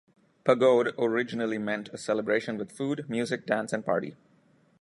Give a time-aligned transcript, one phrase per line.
[0.43, 4.15] Pagode originally meant a celebration with food, music, dance and party.